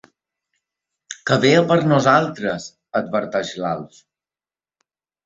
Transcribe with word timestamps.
Que 1.27 1.35
ve 1.43 1.51
a 1.57 1.59
per 1.71 1.77
nosaltres! 1.91 2.65
—adverteix 3.01 3.53
l'Alf. 3.65 4.01